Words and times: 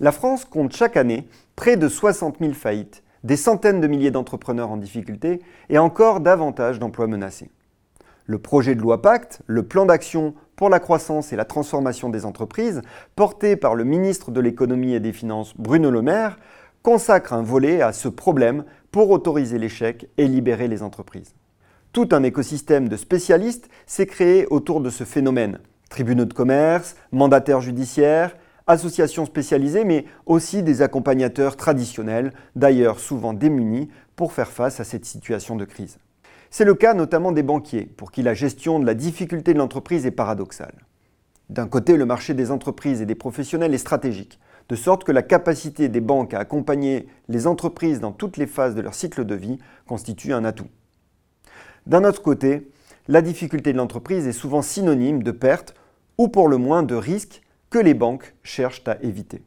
La 0.00 0.12
France 0.12 0.44
compte 0.44 0.76
chaque 0.76 0.96
année 0.96 1.26
près 1.56 1.76
de 1.76 1.88
60 1.88 2.36
000 2.38 2.52
faillites, 2.52 3.02
des 3.24 3.36
centaines 3.36 3.80
de 3.80 3.88
milliers 3.88 4.12
d'entrepreneurs 4.12 4.70
en 4.70 4.76
difficulté 4.76 5.40
et 5.70 5.78
encore 5.78 6.20
davantage 6.20 6.78
d'emplois 6.78 7.08
menacés. 7.08 7.50
Le 8.26 8.38
projet 8.38 8.76
de 8.76 8.80
loi 8.80 9.02
Pacte, 9.02 9.40
le 9.46 9.64
plan 9.64 9.86
d'action 9.86 10.34
pour 10.54 10.68
la 10.68 10.78
croissance 10.78 11.32
et 11.32 11.36
la 11.36 11.44
transformation 11.44 12.10
des 12.10 12.24
entreprises, 12.24 12.80
porté 13.16 13.56
par 13.56 13.74
le 13.74 13.82
ministre 13.82 14.30
de 14.30 14.40
l'économie 14.40 14.94
et 14.94 15.00
des 15.00 15.12
finances 15.12 15.52
Bruno 15.58 15.90
Le 15.90 16.02
Maire, 16.02 16.38
consacre 16.82 17.32
un 17.32 17.42
volet 17.42 17.82
à 17.82 17.92
ce 17.92 18.08
problème 18.08 18.64
pour 18.92 19.10
autoriser 19.10 19.58
l'échec 19.58 20.08
et 20.16 20.28
libérer 20.28 20.68
les 20.68 20.84
entreprises. 20.84 21.34
Tout 21.92 22.10
un 22.12 22.22
écosystème 22.22 22.88
de 22.88 22.96
spécialistes 22.96 23.68
s'est 23.86 24.06
créé 24.06 24.46
autour 24.46 24.80
de 24.80 24.90
ce 24.90 25.02
phénomène. 25.02 25.58
Tribunaux 25.90 26.26
de 26.26 26.34
commerce, 26.34 26.94
mandataires 27.10 27.62
judiciaires, 27.62 28.36
associations 28.68 29.26
spécialisées, 29.26 29.84
mais 29.84 30.04
aussi 30.26 30.62
des 30.62 30.82
accompagnateurs 30.82 31.56
traditionnels, 31.56 32.32
d'ailleurs 32.54 33.00
souvent 33.00 33.32
démunis 33.32 33.88
pour 34.14 34.32
faire 34.32 34.50
face 34.50 34.78
à 34.78 34.84
cette 34.84 35.04
situation 35.04 35.56
de 35.56 35.64
crise. 35.64 35.98
C'est 36.50 36.64
le 36.64 36.74
cas 36.74 36.94
notamment 36.94 37.32
des 37.32 37.42
banquiers, 37.42 37.84
pour 37.84 38.12
qui 38.12 38.22
la 38.22 38.34
gestion 38.34 38.78
de 38.78 38.86
la 38.86 38.94
difficulté 38.94 39.52
de 39.52 39.58
l'entreprise 39.58 40.06
est 40.06 40.12
paradoxale. 40.12 40.74
D'un 41.50 41.66
côté, 41.66 41.96
le 41.96 42.06
marché 42.06 42.34
des 42.34 42.50
entreprises 42.50 43.00
et 43.00 43.06
des 43.06 43.14
professionnels 43.14 43.74
est 43.74 43.78
stratégique, 43.78 44.38
de 44.68 44.76
sorte 44.76 45.04
que 45.04 45.12
la 45.12 45.22
capacité 45.22 45.88
des 45.88 46.00
banques 46.00 46.34
à 46.34 46.40
accompagner 46.40 47.08
les 47.28 47.46
entreprises 47.46 48.00
dans 48.00 48.12
toutes 48.12 48.36
les 48.36 48.46
phases 48.46 48.74
de 48.74 48.82
leur 48.82 48.94
cycle 48.94 49.24
de 49.24 49.34
vie 49.34 49.58
constitue 49.86 50.34
un 50.34 50.44
atout. 50.44 50.68
D'un 51.86 52.04
autre 52.04 52.20
côté, 52.20 52.70
la 53.08 53.22
difficulté 53.22 53.72
de 53.72 53.78
l'entreprise 53.78 54.26
est 54.26 54.32
souvent 54.32 54.60
synonyme 54.60 55.22
de 55.22 55.30
perte 55.30 55.74
ou 56.18 56.28
pour 56.28 56.48
le 56.48 56.58
moins 56.58 56.82
de 56.82 56.94
risque 56.94 57.40
que 57.70 57.78
les 57.78 57.94
banques 57.94 58.34
cherchent 58.42 58.86
à 58.86 58.96
éviter. 59.02 59.42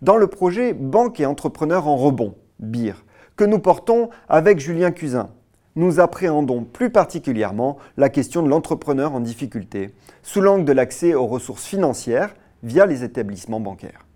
Dans 0.00 0.16
le 0.16 0.26
projet 0.26 0.72
Banque 0.72 1.20
et 1.20 1.26
entrepreneurs 1.26 1.86
en 1.86 1.96
rebond, 1.96 2.34
BIR, 2.58 3.04
que 3.36 3.44
nous 3.44 3.58
portons 3.58 4.10
avec 4.28 4.58
Julien 4.58 4.90
Cusin, 4.90 5.30
nous 5.76 6.00
appréhendons 6.00 6.64
plus 6.64 6.90
particulièrement 6.90 7.78
la 7.96 8.08
question 8.08 8.42
de 8.42 8.48
l'entrepreneur 8.48 9.14
en 9.14 9.20
difficulté 9.20 9.94
sous 10.22 10.40
l'angle 10.40 10.64
de 10.64 10.72
l'accès 10.72 11.14
aux 11.14 11.26
ressources 11.26 11.64
financières 11.64 12.34
via 12.62 12.84
les 12.84 13.04
établissements 13.04 13.60
bancaires. 13.60 14.06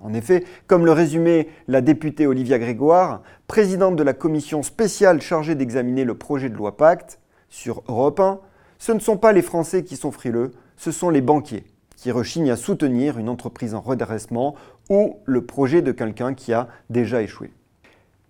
En 0.00 0.14
effet, 0.14 0.44
comme 0.66 0.84
le 0.84 0.92
résumait 0.92 1.48
la 1.68 1.80
députée 1.80 2.26
Olivia 2.26 2.58
Grégoire, 2.58 3.22
présidente 3.46 3.94
de 3.94 4.02
la 4.02 4.14
commission 4.14 4.64
spéciale 4.64 5.20
chargée 5.20 5.54
d'examiner 5.54 6.04
le 6.04 6.18
projet 6.18 6.48
de 6.48 6.56
loi 6.56 6.76
Pacte 6.76 7.20
sur 7.48 7.84
Europe 7.86 8.18
1, 8.18 8.40
ce 8.78 8.90
ne 8.90 8.98
sont 8.98 9.16
pas 9.16 9.32
les 9.32 9.42
Français 9.42 9.84
qui 9.84 9.96
sont 9.96 10.10
frileux, 10.10 10.50
ce 10.76 10.90
sont 10.90 11.10
les 11.10 11.20
banquiers 11.20 11.64
qui 12.02 12.10
rechignent 12.10 12.50
à 12.50 12.56
soutenir 12.56 13.16
une 13.16 13.28
entreprise 13.28 13.76
en 13.76 13.80
redressement 13.80 14.56
ou 14.90 15.18
le 15.24 15.46
projet 15.46 15.82
de 15.82 15.92
quelqu'un 15.92 16.34
qui 16.34 16.52
a 16.52 16.66
déjà 16.90 17.22
échoué. 17.22 17.52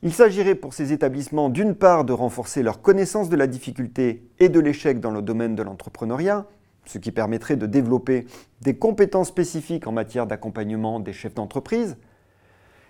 Il 0.02 0.12
s'agirait 0.12 0.56
pour 0.56 0.74
ces 0.74 0.92
établissements 0.92 1.48
d'une 1.48 1.74
part 1.74 2.04
de 2.04 2.12
renforcer 2.12 2.62
leur 2.62 2.82
connaissance 2.82 3.30
de 3.30 3.36
la 3.36 3.46
difficulté 3.46 4.28
et 4.40 4.50
de 4.50 4.60
l'échec 4.60 5.00
dans 5.00 5.10
le 5.10 5.22
domaine 5.22 5.54
de 5.54 5.62
l'entrepreneuriat, 5.62 6.44
ce 6.84 6.98
qui 6.98 7.12
permettrait 7.12 7.56
de 7.56 7.64
développer 7.64 8.26
des 8.60 8.76
compétences 8.76 9.28
spécifiques 9.28 9.86
en 9.86 9.92
matière 9.92 10.26
d'accompagnement 10.26 11.00
des 11.00 11.14
chefs 11.14 11.34
d'entreprise, 11.34 11.96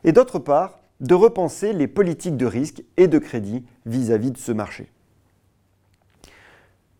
et 0.03 0.11
d'autre 0.11 0.41
part 0.41 0.81
de 0.99 1.15
repenser 1.15 1.73
les 1.73 1.87
politiques 1.87 2.37
de 2.37 2.47
risque 2.47 2.83
et 2.97 3.07
de 3.07 3.21
crédit 3.21 3.65
vis-à-vis 3.87 4.33
de 4.33 4.39
ce 4.39 4.51
marché. 4.51 4.91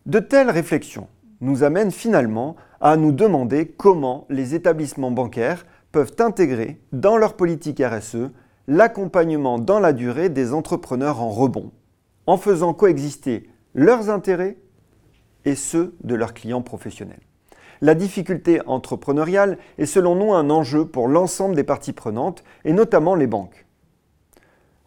De 0.05 0.19
telles 0.19 0.51
réflexions 0.51 1.09
nous 1.43 1.63
amènent 1.63 1.91
finalement 1.91 2.55
à 2.81 2.97
nous 2.97 3.11
demander 3.11 3.67
comment 3.67 4.25
les 4.29 4.55
établissements 4.55 5.11
bancaires 5.11 5.65
peuvent 5.91 6.15
intégrer 6.19 6.79
dans 6.91 7.17
leur 7.17 7.35
politique 7.35 7.81
RSE 7.81 8.31
l'accompagnement 8.67 9.59
dans 9.59 9.79
la 9.79 9.93
durée 9.93 10.29
des 10.29 10.53
entrepreneurs 10.53 11.21
en 11.21 11.29
rebond, 11.29 11.71
en 12.25 12.37
faisant 12.37 12.73
coexister 12.73 13.49
leurs 13.75 14.09
intérêts 14.09 14.57
et 15.45 15.55
ceux 15.55 15.95
de 16.03 16.15
leurs 16.15 16.33
clients 16.33 16.61
professionnels. 16.61 17.21
La 17.81 17.95
difficulté 17.95 18.61
entrepreneuriale 18.65 19.57
est 19.77 19.85
selon 19.85 20.15
nous 20.15 20.33
un 20.33 20.49
enjeu 20.49 20.85
pour 20.85 21.09
l'ensemble 21.09 21.55
des 21.55 21.65
parties 21.65 21.91
prenantes 21.91 22.43
et 22.63 22.71
notamment 22.71 23.15
les 23.15 23.27
banques. 23.27 23.65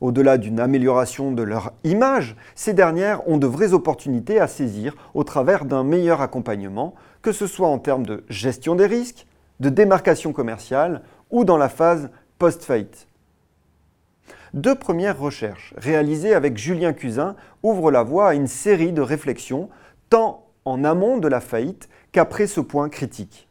Au-delà 0.00 0.36
d'une 0.36 0.60
amélioration 0.60 1.32
de 1.32 1.42
leur 1.42 1.72
image, 1.82 2.36
ces 2.54 2.74
dernières 2.74 3.26
ont 3.28 3.38
de 3.38 3.46
vraies 3.46 3.72
opportunités 3.72 4.38
à 4.38 4.46
saisir 4.46 4.94
au 5.14 5.24
travers 5.24 5.64
d'un 5.64 5.84
meilleur 5.84 6.20
accompagnement, 6.20 6.94
que 7.22 7.32
ce 7.32 7.46
soit 7.46 7.68
en 7.68 7.78
termes 7.78 8.04
de 8.04 8.24
gestion 8.28 8.74
des 8.74 8.86
risques, 8.86 9.26
de 9.60 9.70
démarcation 9.70 10.34
commerciale 10.34 11.02
ou 11.30 11.44
dans 11.44 11.56
la 11.56 11.70
phase 11.70 12.10
post-faillite. 12.38 13.08
Deux 14.52 14.74
premières 14.74 15.18
recherches 15.18 15.72
réalisées 15.78 16.34
avec 16.34 16.58
Julien 16.58 16.92
Cusin 16.92 17.34
ouvrent 17.62 17.90
la 17.90 18.02
voie 18.02 18.28
à 18.28 18.34
une 18.34 18.46
série 18.46 18.92
de 18.92 19.02
réflexions, 19.02 19.70
tant 20.10 20.46
en 20.66 20.84
amont 20.84 21.16
de 21.16 21.28
la 21.28 21.40
faillite 21.40 21.88
qu'après 22.12 22.46
ce 22.46 22.60
point 22.60 22.90
critique. 22.90 23.48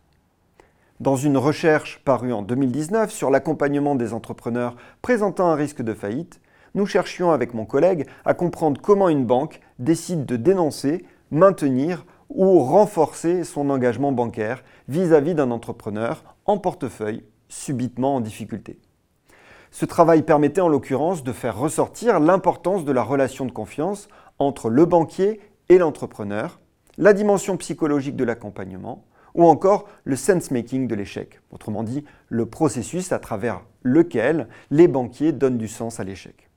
Dans 1.01 1.17
une 1.17 1.35
recherche 1.35 1.99
parue 2.05 2.31
en 2.31 2.41
2019 2.41 3.11
sur 3.11 3.29
l'accompagnement 3.29 3.95
des 3.95 4.13
entrepreneurs 4.13 4.77
présentant 5.01 5.49
un 5.49 5.55
risque 5.55 5.81
de 5.81 5.93
faillite, 5.93 6.39
nous 6.73 6.85
cherchions 6.85 7.31
avec 7.31 7.53
mon 7.53 7.65
collègue 7.65 8.07
à 8.23 8.33
comprendre 8.33 8.79
comment 8.81 9.09
une 9.09 9.25
banque 9.25 9.59
décide 9.77 10.25
de 10.25 10.37
dénoncer, 10.37 11.03
maintenir 11.31 12.05
ou 12.29 12.59
renforcer 12.59 13.43
son 13.43 13.69
engagement 13.71 14.13
bancaire 14.13 14.63
vis-à-vis 14.87 15.35
d'un 15.35 15.51
entrepreneur 15.51 16.23
en 16.45 16.59
portefeuille 16.59 17.25
subitement 17.49 18.15
en 18.15 18.21
difficulté. 18.21 18.79
Ce 19.71 19.83
travail 19.83 20.23
permettait 20.23 20.61
en 20.61 20.69
l'occurrence 20.69 21.25
de 21.25 21.33
faire 21.33 21.57
ressortir 21.57 22.21
l'importance 22.21 22.85
de 22.85 22.93
la 22.93 23.03
relation 23.03 23.45
de 23.45 23.51
confiance 23.51 24.07
entre 24.39 24.69
le 24.69 24.85
banquier 24.85 25.41
et 25.67 25.77
l'entrepreneur, 25.77 26.61
la 26.97 27.11
dimension 27.11 27.57
psychologique 27.57 28.15
de 28.15 28.23
l'accompagnement, 28.23 29.03
ou 29.35 29.45
encore 29.45 29.85
le 30.03 30.15
sense-making 30.15 30.87
de 30.87 30.95
l'échec, 30.95 31.39
autrement 31.51 31.83
dit 31.83 32.03
le 32.29 32.45
processus 32.45 33.11
à 33.11 33.19
travers 33.19 33.61
lequel 33.83 34.47
les 34.71 34.87
banquiers 34.87 35.31
donnent 35.31 35.57
du 35.57 35.67
sens 35.67 35.99
à 35.99 36.03
l'échec. 36.03 36.49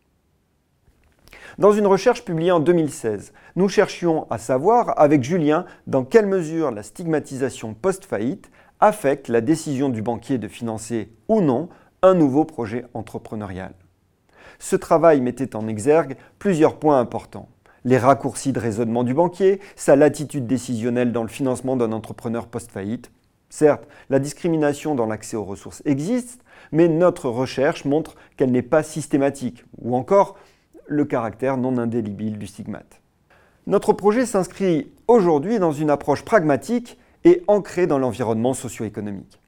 Dans 1.58 1.72
une 1.72 1.86
recherche 1.86 2.24
publiée 2.24 2.52
en 2.52 2.60
2016, 2.60 3.32
nous 3.56 3.68
cherchions 3.68 4.30
à 4.30 4.38
savoir 4.38 4.98
avec 4.98 5.24
Julien 5.24 5.66
dans 5.86 6.04
quelle 6.04 6.26
mesure 6.26 6.70
la 6.70 6.82
stigmatisation 6.82 7.74
post-faillite 7.74 8.50
affecte 8.80 9.28
la 9.28 9.40
décision 9.40 9.88
du 9.88 10.00
banquier 10.00 10.38
de 10.38 10.46
financer 10.46 11.10
ou 11.26 11.40
non 11.40 11.68
un 12.02 12.14
nouveau 12.14 12.44
projet 12.44 12.84
entrepreneurial. 12.94 13.74
Ce 14.60 14.76
travail 14.76 15.20
mettait 15.20 15.56
en 15.56 15.66
exergue 15.68 16.16
plusieurs 16.38 16.78
points 16.78 17.00
importants 17.00 17.48
les 17.88 17.96
raccourcis 17.96 18.52
de 18.52 18.60
raisonnement 18.60 19.02
du 19.02 19.14
banquier, 19.14 19.60
sa 19.74 19.96
latitude 19.96 20.46
décisionnelle 20.46 21.10
dans 21.10 21.22
le 21.22 21.28
financement 21.30 21.74
d'un 21.74 21.92
entrepreneur 21.92 22.46
post-faillite. 22.46 23.10
Certes, 23.48 23.88
la 24.10 24.18
discrimination 24.18 24.94
dans 24.94 25.06
l'accès 25.06 25.38
aux 25.38 25.44
ressources 25.44 25.80
existe, 25.86 26.42
mais 26.70 26.86
notre 26.88 27.30
recherche 27.30 27.86
montre 27.86 28.16
qu'elle 28.36 28.50
n'est 28.50 28.60
pas 28.60 28.82
systématique, 28.82 29.64
ou 29.80 29.96
encore 29.96 30.36
le 30.86 31.06
caractère 31.06 31.56
non 31.56 31.78
indélébile 31.78 32.36
du 32.36 32.46
stigmate. 32.46 33.00
Notre 33.66 33.94
projet 33.94 34.26
s'inscrit 34.26 34.92
aujourd'hui 35.06 35.58
dans 35.58 35.72
une 35.72 35.88
approche 35.88 36.26
pragmatique 36.26 36.98
et 37.24 37.42
ancrée 37.46 37.86
dans 37.86 37.98
l'environnement 37.98 38.52
socio-économique. 38.52 39.40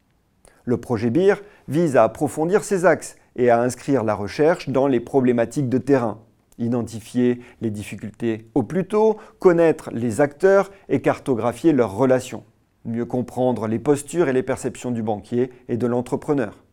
Le 0.65 0.79
projet 0.79 1.11
BIR 1.11 1.43
vise 1.69 1.95
à 1.95 2.05
approfondir 2.05 2.65
ces 2.65 2.87
axes 2.87 3.17
et 3.37 3.51
à 3.51 3.61
inscrire 3.61 4.03
la 4.03 4.15
recherche 4.15 4.71
dans 4.71 4.87
les 4.87 5.01
problématiques 5.01 5.69
de 5.69 5.79
terrain, 5.79 6.21
identifier 6.61 7.41
les 7.61 7.71
difficultés 7.71 8.47
au 8.55 8.63
plus 8.63 8.87
tôt, 8.87 9.17
connaître 9.39 9.91
les 9.93 10.21
acteurs 10.21 10.71
et 10.89 11.01
cartographier 11.01 11.73
leurs 11.73 11.97
relations, 11.97 12.45
mieux 12.85 13.05
comprendre 13.05 13.67
les 13.67 13.79
postures 13.79 14.29
et 14.29 14.33
les 14.33 14.43
perceptions 14.43 14.91
du 14.91 15.03
banquier 15.03 15.51
et 15.69 15.77
de 15.77 15.87
l'entrepreneur. 15.87 16.65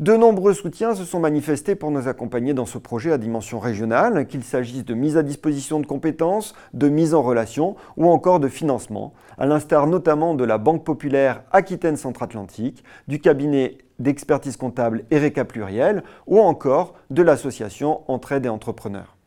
De 0.00 0.16
nombreux 0.16 0.54
soutiens 0.54 0.94
se 0.94 1.04
sont 1.04 1.20
manifestés 1.20 1.74
pour 1.74 1.90
nous 1.90 2.08
accompagner 2.08 2.54
dans 2.54 2.64
ce 2.64 2.78
projet 2.78 3.12
à 3.12 3.18
dimension 3.18 3.58
régionale, 3.58 4.26
qu'il 4.26 4.42
s'agisse 4.42 4.86
de 4.86 4.94
mise 4.94 5.18
à 5.18 5.22
disposition 5.22 5.78
de 5.78 5.84
compétences, 5.84 6.54
de 6.72 6.88
mise 6.88 7.12
en 7.12 7.20
relation 7.20 7.76
ou 7.98 8.08
encore 8.08 8.40
de 8.40 8.48
financement, 8.48 9.12
à 9.36 9.44
l'instar 9.44 9.86
notamment 9.86 10.34
de 10.34 10.44
la 10.44 10.56
Banque 10.56 10.86
populaire 10.86 11.42
Aquitaine 11.52 11.98
Centre-Atlantique, 11.98 12.82
du 13.08 13.20
cabinet 13.20 13.76
d'expertise 13.98 14.56
comptable 14.56 15.04
Erika 15.10 15.44
Pluriel 15.44 16.02
ou 16.26 16.40
encore 16.40 16.94
de 17.10 17.20
l'association 17.20 18.00
Entraide 18.10 18.46
et 18.46 18.48
Entrepreneurs. 18.48 19.18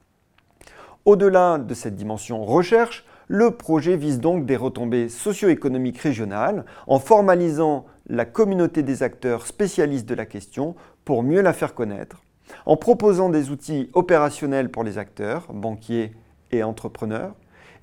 Au-delà 1.06 1.58
de 1.58 1.74
cette 1.74 1.96
dimension 1.96 2.46
recherche, 2.46 3.06
le 3.28 3.52
projet 3.52 3.98
vise 3.98 4.22
donc 4.22 4.46
des 4.46 4.56
retombées 4.56 5.10
socio-économiques 5.10 5.98
régionales 5.98 6.64
en 6.88 6.98
formalisant 6.98 7.86
la 8.08 8.24
communauté 8.24 8.84
des 8.84 9.04
acteurs 9.04 9.46
spécialistes 9.46 10.08
de 10.08 10.16
la 10.16 10.26
question 10.26 10.76
pour 11.04 11.22
mieux 11.22 11.42
la 11.42 11.52
faire 11.52 11.74
connaître, 11.74 12.24
en 12.66 12.78
proposant 12.78 13.28
des 13.28 13.50
outils 13.50 13.90
opérationnels 13.92 14.72
pour 14.72 14.86
les 14.86 14.98
acteurs, 14.98 15.52
banquiers 15.52 16.14
et 16.52 16.64
entrepreneurs, 16.64 17.36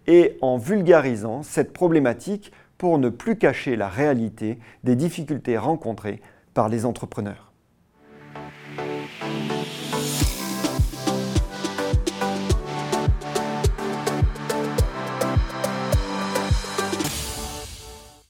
et 0.07 0.39
en 0.41 0.57
vulgarisant 0.57 1.43
cette 1.43 1.75
problématique 1.75 2.53
pour 2.79 2.99
ne 2.99 3.11
plus 3.11 3.37
cacher 3.37 3.77
la 3.77 3.89
réalité 3.89 4.59
des 4.83 4.97
difficultés 4.97 5.59
rencontrées 5.59 6.23
par 6.55 6.71
les 6.71 6.87
entrepreneurs. 6.87 7.50